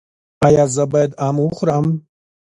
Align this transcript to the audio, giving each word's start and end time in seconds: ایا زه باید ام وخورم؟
ایا 0.45 0.63
زه 0.75 0.83
باید 0.91 1.11
ام 1.27 1.37
وخورم؟ 1.41 1.85